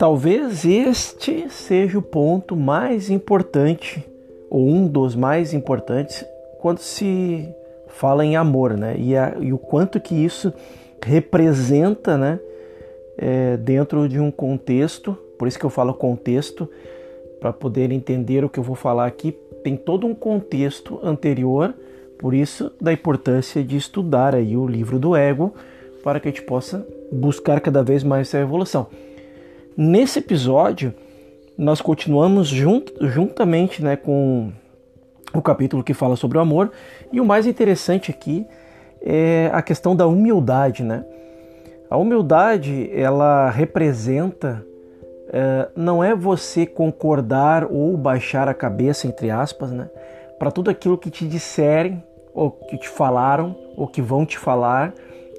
[0.00, 4.02] Talvez este seja o ponto mais importante,
[4.48, 6.24] ou um dos mais importantes,
[6.58, 7.46] quando se
[7.86, 8.96] fala em amor, né?
[8.98, 10.54] E, a, e o quanto que isso
[11.04, 12.40] representa, né?
[13.18, 16.66] É, dentro de um contexto, por isso que eu falo contexto,
[17.38, 19.32] para poder entender o que eu vou falar aqui,
[19.62, 21.74] tem todo um contexto anterior,
[22.20, 25.54] por isso da importância de estudar aí o livro do ego,
[26.04, 28.88] para que a gente possa buscar cada vez mais essa evolução.
[29.74, 30.92] Nesse episódio,
[31.56, 34.52] nós continuamos junt, juntamente né, com
[35.32, 36.70] o capítulo que fala sobre o amor,
[37.10, 38.46] e o mais interessante aqui
[39.00, 40.82] é a questão da humildade.
[40.82, 41.02] Né?
[41.88, 44.62] A humildade ela representa
[45.32, 49.88] é, não é você concordar ou baixar a cabeça, entre aspas, né,
[50.38, 52.02] para tudo aquilo que te disserem,
[52.34, 54.94] ou que te falaram, ou que vão te falar,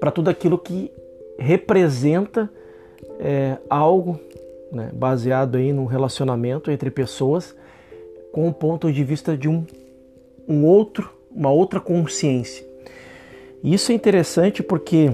[0.00, 0.90] para tudo aquilo que
[1.38, 2.50] representa
[3.18, 4.18] é, algo
[4.70, 7.54] né, baseado aí num relacionamento entre pessoas
[8.32, 9.64] com o ponto de vista de um,
[10.48, 12.66] um outro, uma outra consciência.
[13.62, 15.12] Isso é interessante porque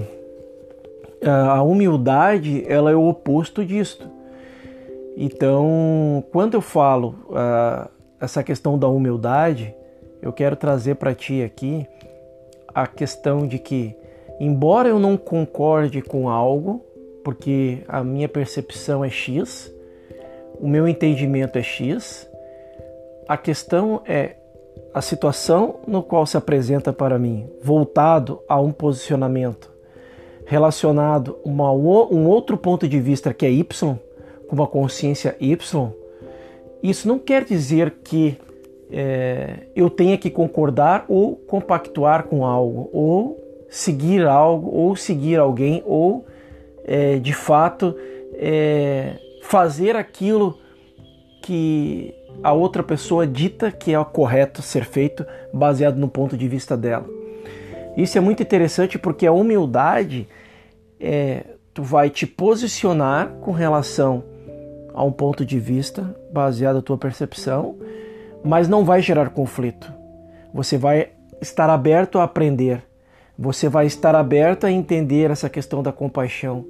[1.21, 4.09] a humildade ela é o oposto disto.
[5.17, 7.89] Então, quando eu falo uh,
[8.19, 9.75] essa questão da humildade,
[10.21, 11.87] eu quero trazer para ti aqui
[12.73, 13.95] a questão de que,
[14.39, 16.83] embora eu não concorde com algo,
[17.23, 19.71] porque a minha percepção é X,
[20.59, 22.29] o meu entendimento é X.
[23.27, 24.35] A questão é
[24.93, 29.79] a situação no qual se apresenta para mim, voltado a um posicionamento
[30.49, 33.95] relacionado a um outro ponto de vista que é Y,
[34.47, 35.91] com uma consciência Y,
[36.81, 38.35] isso não quer dizer que
[38.91, 45.83] é, eu tenha que concordar ou compactuar com algo, ou seguir algo, ou seguir alguém,
[45.85, 46.25] ou
[46.83, 47.95] é, de fato
[48.33, 50.57] é, fazer aquilo
[51.43, 52.13] que
[52.43, 56.75] a outra pessoa dita que é o correto ser feito baseado no ponto de vista
[56.75, 57.05] dela.
[57.97, 60.27] Isso é muito interessante porque a humildade
[60.99, 64.23] é, tu vai te posicionar com relação
[64.93, 67.77] a um ponto de vista baseado na tua percepção,
[68.43, 69.91] mas não vai gerar conflito.
[70.53, 71.09] Você vai
[71.41, 72.83] estar aberto a aprender.
[73.37, 76.65] Você vai estar aberto a entender essa questão da compaixão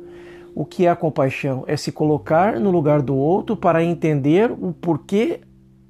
[0.56, 1.64] o que é a compaixão?
[1.68, 5.42] É se colocar no lugar do outro para entender o porquê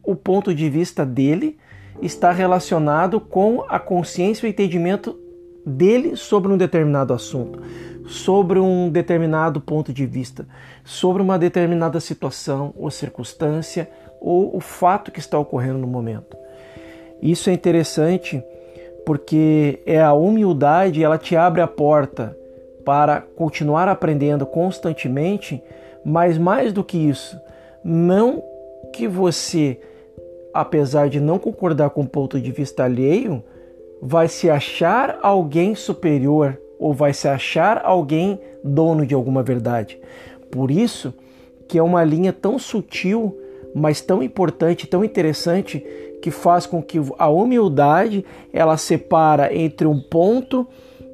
[0.04, 1.58] o ponto de vista dele
[2.02, 5.18] está relacionado com a consciência e o entendimento
[5.66, 7.62] dele sobre um determinado assunto,
[8.06, 10.48] sobre um determinado ponto de vista,
[10.84, 16.38] sobre uma determinada situação ou circunstância ou o fato que está ocorrendo no momento.
[17.22, 18.44] Isso é interessante
[19.06, 22.38] porque é a humildade, ela te abre a porta
[22.86, 25.64] para continuar aprendendo constantemente,
[26.04, 27.40] mas mais do que isso,
[27.84, 28.44] não
[28.94, 29.80] que você,
[30.54, 33.44] apesar de não concordar com o ponto de vista alheio,
[34.02, 40.00] vai se achar alguém superior ou vai se achar alguém dono de alguma verdade.
[40.50, 41.14] Por isso
[41.68, 43.38] que é uma linha tão sutil,
[43.74, 45.86] mas tão importante, tão interessante,
[46.22, 50.68] que faz com que a humildade ela separa entre um ponto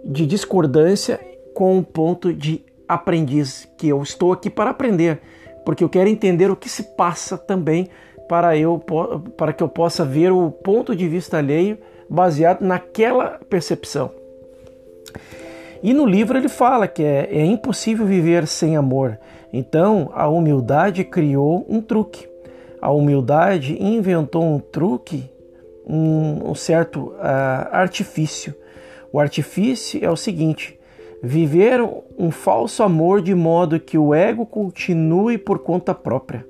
[0.04, 1.20] de discordância
[1.54, 5.22] com o ponto de aprendiz, que eu estou aqui para aprender,
[5.66, 7.90] porque eu quero entender o que se passa também
[8.28, 8.82] para eu
[9.38, 11.78] para que eu possa ver o ponto de vista alheio
[12.10, 14.12] baseado naquela percepção.
[15.84, 19.20] E no livro ele fala que é, é impossível viver sem amor.
[19.54, 22.28] Então a humildade criou um truque.
[22.86, 25.28] A humildade inventou um truque,
[25.88, 27.16] um, um certo uh,
[27.72, 28.54] artifício.
[29.12, 30.80] O artifício é o seguinte:
[31.20, 31.82] Viver
[32.16, 36.46] um falso amor de modo que o ego continue por conta própria.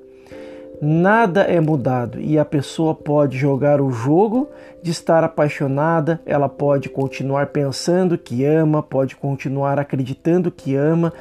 [0.81, 4.49] Nada é mudado e a pessoa pode jogar o jogo
[4.83, 11.13] de estar apaixonada, ela pode continuar pensando que ama, pode continuar acreditando que ama,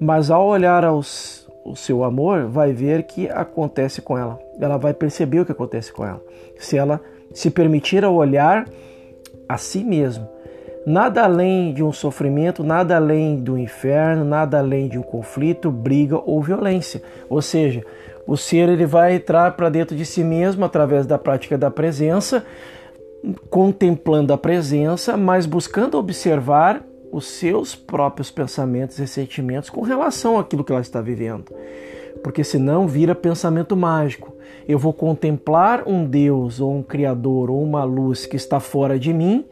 [0.00, 4.38] mas ao olhar aos, o seu amor, vai ver que acontece com ela.
[4.60, 6.22] Ela vai perceber o que acontece com ela.
[6.58, 7.00] Se ela
[7.32, 8.66] se permitir a olhar
[9.48, 10.36] a si mesma
[10.86, 16.16] Nada além de um sofrimento, nada além do inferno, nada além de um conflito, briga
[16.16, 17.02] ou violência.
[17.28, 17.84] Ou seja,
[18.24, 22.44] o ser ele vai entrar para dentro de si mesmo através da prática da presença,
[23.50, 26.80] contemplando a presença, mas buscando observar
[27.16, 31.52] os seus próprios pensamentos e sentimentos com relação àquilo que ela está vivendo.
[32.22, 34.34] Porque senão vira pensamento mágico.
[34.66, 39.12] Eu vou contemplar um Deus ou um Criador ou uma luz que está fora de
[39.12, 39.44] mim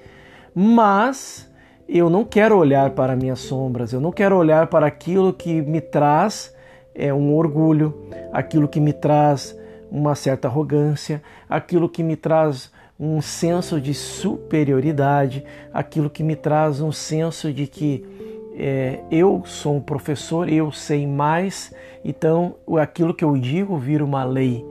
[0.54, 1.50] mas
[1.88, 5.80] eu não quero olhar para minhas sombras, eu não quero olhar para aquilo que me
[5.80, 6.54] traz
[6.94, 9.58] é, um orgulho, aquilo que me traz
[9.90, 16.80] uma certa arrogância, aquilo que me traz um senso de superioridade, aquilo que me traz
[16.80, 18.04] um senso de que
[18.56, 21.74] é, eu sou um professor, eu sei mais,
[22.04, 24.64] então aquilo que eu digo vira uma lei.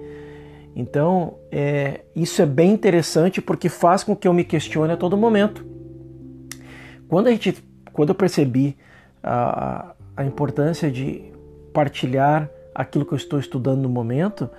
[0.75, 5.15] Então, é, isso é bem interessante porque faz com que eu me questione a todo
[5.15, 5.63] momento.
[7.07, 8.75] Quando, a gente, quando eu percebi
[9.21, 11.31] a, a importância de
[11.71, 14.49] partilhar aquilo que eu estou estudando no momento,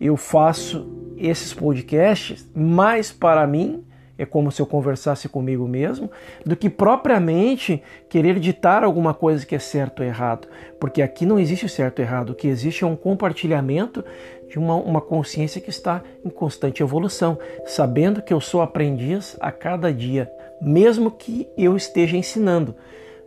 [0.00, 3.82] eu faço esses podcasts mais para mim,
[4.18, 6.10] é como se eu conversasse comigo mesmo,
[6.44, 10.48] do que propriamente querer ditar alguma coisa que é certo ou errado.
[10.80, 14.04] Porque aqui não existe certo ou errado, o que existe é um compartilhamento
[14.48, 19.52] de uma, uma consciência que está em constante evolução, sabendo que eu sou aprendiz a
[19.52, 22.74] cada dia, mesmo que eu esteja ensinando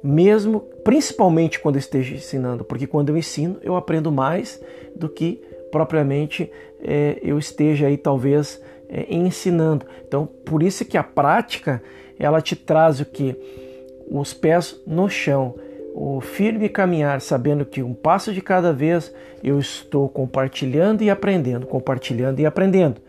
[0.01, 4.61] mesmo principalmente quando esteja ensinando, porque quando eu ensino eu aprendo mais
[4.95, 6.51] do que propriamente
[6.81, 9.85] é, eu esteja aí talvez é, ensinando.
[10.07, 11.81] Então, por isso que a prática
[12.17, 13.35] ela te traz o que
[14.09, 15.55] os pés no chão,
[15.93, 19.13] o firme caminhar, sabendo que um passo de cada vez
[19.43, 23.01] eu estou compartilhando e aprendendo, compartilhando e aprendendo.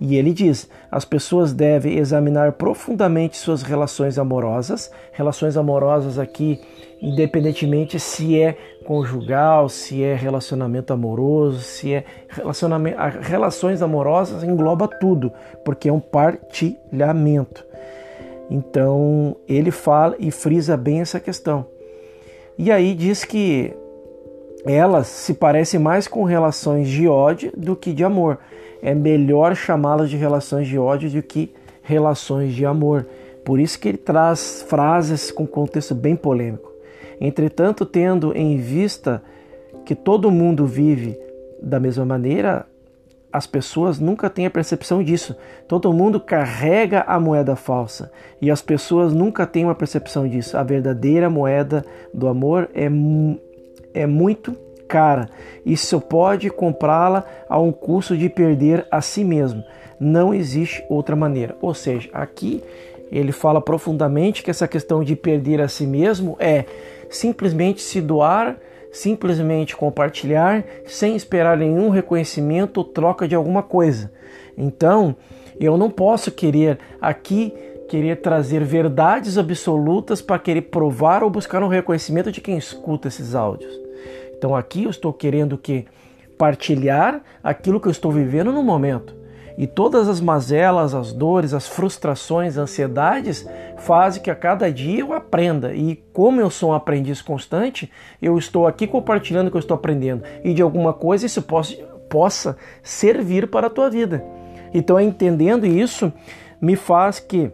[0.00, 6.60] E ele diz: as pessoas devem examinar profundamente suas relações amorosas, relações amorosas aqui,
[7.00, 15.32] independentemente se é conjugal, se é relacionamento amoroso, se é relacionamento, relações amorosas engloba tudo,
[15.64, 17.64] porque é um partilhamento.
[18.50, 21.66] Então ele fala e frisa bem essa questão.
[22.58, 23.74] E aí diz que
[24.64, 28.38] elas se parecem mais com relações de ódio do que de amor
[28.84, 31.50] é melhor chamá-las de relações de ódio do que
[31.82, 33.06] relações de amor.
[33.42, 36.70] Por isso que ele traz frases com contexto bem polêmico.
[37.18, 39.22] Entretanto, tendo em vista
[39.86, 41.18] que todo mundo vive
[41.62, 42.66] da mesma maneira,
[43.32, 45.34] as pessoas nunca têm a percepção disso.
[45.66, 50.58] Todo mundo carrega a moeda falsa e as pessoas nunca têm uma percepção disso.
[50.58, 52.90] A verdadeira moeda do amor é,
[53.94, 54.56] é muito
[54.88, 55.28] cara
[55.64, 59.64] e só pode comprá-la a um custo de perder a si mesmo.
[59.98, 61.56] Não existe outra maneira.
[61.60, 62.62] Ou seja, aqui
[63.10, 66.64] ele fala profundamente que essa questão de perder a si mesmo é
[67.08, 68.56] simplesmente se doar,
[68.92, 74.10] simplesmente compartilhar, sem esperar nenhum reconhecimento ou troca de alguma coisa.
[74.56, 75.16] Então,
[75.58, 77.52] eu não posso querer aqui
[77.88, 83.34] querer trazer verdades absolutas para querer provar ou buscar um reconhecimento de quem escuta esses
[83.34, 83.83] áudios.
[84.44, 85.86] Então aqui eu estou querendo que
[86.36, 89.16] partilhar aquilo que eu estou vivendo no momento.
[89.56, 93.48] E todas as mazelas, as dores, as frustrações, as ansiedades
[93.78, 95.74] fazem que a cada dia eu aprenda.
[95.74, 99.76] E como eu sou um aprendiz constante, eu estou aqui compartilhando o que eu estou
[99.76, 100.24] aprendendo.
[100.44, 101.74] E de alguma coisa isso possa,
[102.10, 104.22] possa servir para a tua vida.
[104.74, 106.12] Então, entendendo isso,
[106.60, 107.50] me faz que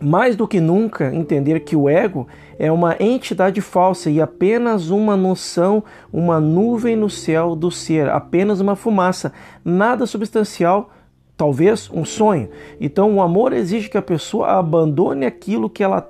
[0.00, 2.26] mais do que nunca entender que o ego
[2.58, 5.82] é uma entidade falsa e apenas uma noção,
[6.12, 9.32] uma nuvem no céu do ser, apenas uma fumaça,
[9.64, 10.90] nada substancial,
[11.36, 12.48] talvez um sonho.
[12.80, 16.08] Então o amor exige que a pessoa abandone aquilo que ela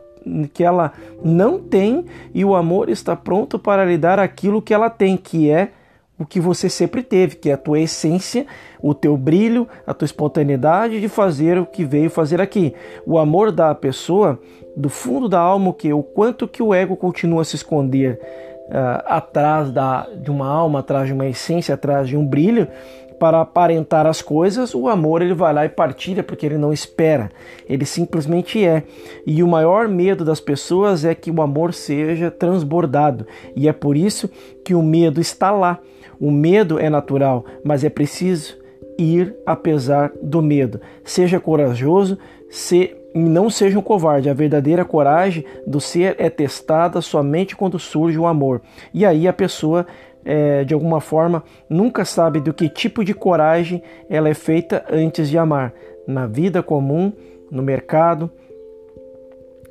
[0.53, 0.93] que ela
[1.23, 2.05] não tem
[2.35, 5.71] e o amor está pronto para lhe dar aquilo que ela tem, que é
[6.19, 8.47] o que você sempre teve, que é a tua essência,
[8.81, 12.75] o teu brilho, a tua espontaneidade de fazer o que veio fazer aqui.
[13.07, 14.41] O amor da pessoa,
[14.77, 18.19] do fundo da alma, o que o quanto que o ego continua a se esconder
[18.69, 22.67] uh, atrás da, de uma alma, atrás de uma essência, atrás de um brilho,
[23.19, 27.31] para aparentar as coisas, o amor ele vai lá e partilha porque ele não espera,
[27.69, 28.83] ele simplesmente é.
[29.27, 33.97] E o maior medo das pessoas é que o amor seja transbordado, e é por
[33.97, 34.29] isso
[34.65, 35.79] que o medo está lá.
[36.19, 38.57] O medo é natural, mas é preciso
[38.99, 40.81] ir apesar do medo.
[41.05, 42.19] Seja corajoso,
[42.49, 44.29] se não seja um covarde.
[44.29, 48.61] A verdadeira coragem do ser é testada somente quando surge o amor.
[48.93, 49.87] E aí a pessoa,
[50.27, 53.81] é, de alguma forma, nunca sabe do que tipo de coragem
[54.11, 55.73] ela é feita antes de amar.
[56.07, 57.13] Na vida comum,
[57.51, 58.31] no mercado,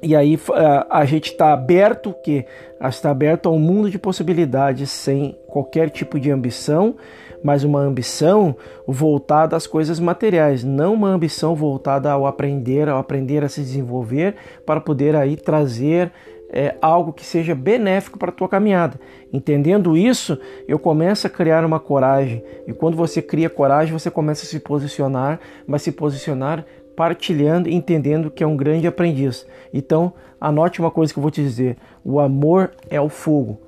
[0.02, 2.46] e aí a, a gente está aberto que
[2.82, 6.96] está aberto a um mundo de possibilidades sem qualquer tipo de ambição,
[7.44, 8.56] mas uma ambição
[8.88, 14.36] voltada às coisas materiais, não uma ambição voltada ao aprender, ao aprender a se desenvolver
[14.66, 16.12] para poder aí trazer
[16.50, 19.00] é, algo que seja benéfico para a tua caminhada.
[19.32, 22.44] Entendendo isso, eu começo a criar uma coragem.
[22.68, 28.32] E quando você cria coragem, você começa a se posicionar, mas se posicionar partilhando, entendendo
[28.32, 29.46] que é um grande aprendiz.
[29.74, 33.60] Então, Anote uma coisa que eu vou te dizer: o amor é o fogo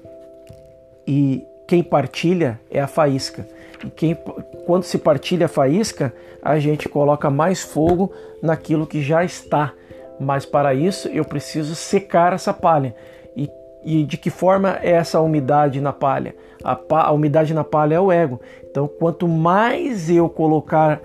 [1.08, 3.48] e quem partilha é a faísca.
[3.84, 4.16] E quem,
[4.66, 8.12] quando se partilha a faísca, a gente coloca mais fogo
[8.44, 9.74] naquilo que já está.
[10.20, 12.96] Mas para isso eu preciso secar essa palha.
[13.36, 13.50] E,
[13.84, 16.36] e de que forma é essa umidade na palha?
[16.64, 18.42] A, a umidade na palha é o ego.
[18.70, 21.02] Então, quanto mais eu colocar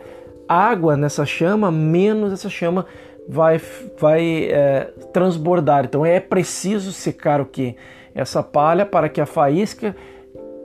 [0.49, 2.87] água nessa chama, menos essa chama
[3.29, 3.61] vai,
[3.99, 5.85] vai é, transbordar.
[5.85, 7.77] Então é preciso secar o que?
[8.15, 9.97] Essa palha para que a faísca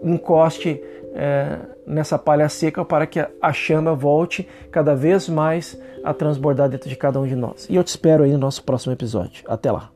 [0.03, 0.81] encoste
[1.17, 6.87] é, nessa palha seca para que a chama volte cada vez mais a transbordar dentro
[6.87, 7.65] de cada um de nós.
[7.69, 9.43] E eu te espero aí no nosso próximo episódio.
[9.47, 9.89] Até lá!